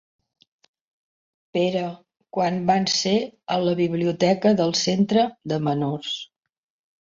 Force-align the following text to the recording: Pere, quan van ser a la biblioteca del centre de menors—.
Pere, 1.57 1.83
quan 2.37 2.57
van 2.69 2.87
ser 2.93 3.13
a 3.57 3.59
la 3.67 3.75
biblioteca 3.81 4.55
del 4.63 4.75
centre 4.81 5.27
de 5.53 5.61
menors—. 5.69 6.19